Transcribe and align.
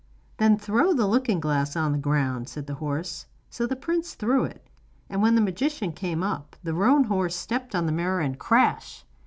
'Then 0.37 0.57
throw 0.57 0.93
the 0.93 1.05
looking 1.05 1.39
glass 1.39 1.75
on 1.75 1.91
the 1.91 1.97
ground,' 1.99 2.49
said 2.49 2.65
the 2.65 2.73
horse. 2.81 3.27
So 3.51 3.67
the 3.67 3.75
prince 3.75 4.15
threw 4.15 4.45
it; 4.45 4.65
and 5.11 5.21
when 5.21 5.35
the 5.35 5.41
magician 5.41 5.91
came 5.91 6.23
up, 6.23 6.55
the 6.63 6.73
roan 6.73 7.03
horse 7.03 7.35
stepped 7.35 7.75
on 7.75 7.85
the 7.85 7.91
mirror, 7.91 8.19
and 8.19 8.39
crash! 8.39 9.05